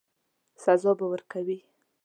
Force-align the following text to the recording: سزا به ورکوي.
سزا 0.63 0.91
به 0.99 1.05
ورکوي. 1.11 1.59